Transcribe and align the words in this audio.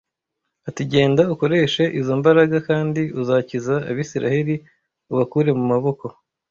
ati 0.69 0.81
genda 0.91 1.23
ukoreshe 1.33 1.83
izo 1.99 2.13
mbaraga 2.19 2.57
kandi 2.69 3.01
uzakiza 3.21 3.75
Abisirayeli 3.89 4.55
ubakure 5.11 5.49
mu 5.57 5.65
maboko 5.73 6.05